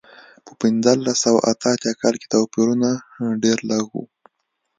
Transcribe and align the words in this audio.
په 0.45 0.51
پنځلس 0.61 1.17
سوه 1.23 1.39
اته 1.51 1.67
اتیا 1.73 1.93
کال 2.01 2.15
کې 2.21 2.27
توپیرونه 2.33 2.89
ډېر 3.43 3.57
لږ 3.69 3.85
و. 3.93 3.95